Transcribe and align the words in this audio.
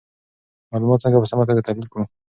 معلومات 0.73 0.99
څنګه 1.03 1.17
په 1.21 1.27
سمه 1.31 1.43
توګه 1.49 1.65
تحلیل 1.67 1.87
کړو؟ 1.91 2.03